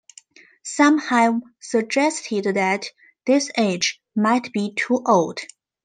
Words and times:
Some 0.63 0.97
have 0.97 1.39
suggested 1.59 2.45
that 2.55 2.89
this 3.27 3.51
age 3.55 4.01
might 4.15 4.51
be 4.51 4.73
too 4.73 5.03
old. 5.05 5.41